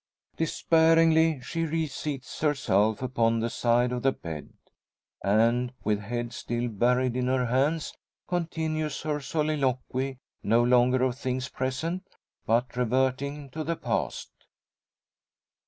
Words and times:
Despairingly 0.35 1.41
she 1.41 1.63
reseats 1.63 2.39
herself 2.39 3.03
upon 3.03 3.39
the 3.39 3.51
side 3.51 3.91
of 3.91 4.01
the 4.01 4.11
bed, 4.11 4.49
and 5.23 5.73
with 5.83 5.99
head 5.99 6.33
still 6.33 6.67
buried 6.69 7.15
in 7.15 7.27
her 7.27 7.45
hands, 7.45 7.93
continues 8.27 9.01
her 9.03 9.19
soliloquy; 9.21 10.17
no 10.41 10.63
longer 10.63 11.03
of 11.03 11.19
things 11.19 11.49
present, 11.49 12.01
but 12.47 12.75
reverting 12.75 13.47
to 13.51 13.63
the 13.63 13.75
past. 13.75 14.31